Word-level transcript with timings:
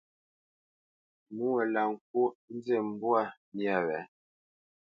Mwô 1.33 1.51
lâ 1.73 1.81
ŋkwóʼ 1.93 2.33
nzi 2.55 2.75
mbwǎ 2.87 3.19
myâ 3.55 3.75
wě. 3.85 3.97